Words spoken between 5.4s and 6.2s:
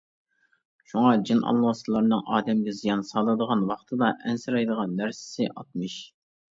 ئاتمىش.